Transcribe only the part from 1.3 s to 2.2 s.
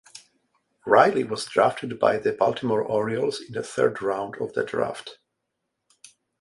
drafted by